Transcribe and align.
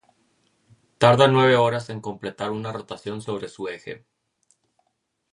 Tarda 0.97 1.27
nueve 1.27 1.55
horas 1.57 1.91
en 1.91 2.01
completar 2.01 2.49
una 2.49 2.71
rotación 2.71 3.21
sobre 3.21 3.47
su 3.49 3.67
eje. 3.67 4.03